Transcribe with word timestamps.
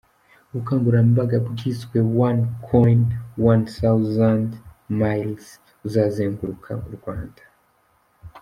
Ubu 0.49 0.53
bukangurambaga 0.59 1.37
bwiswe 1.49 1.97
wani 2.17 2.45
koyini 2.65 3.15
wani 3.45 3.67
sawuzandi 3.75 4.55
mayilizi 4.99 5.55
buzazenguruka 5.81 6.71
u 6.87 6.89
Rwanda. 6.97 7.43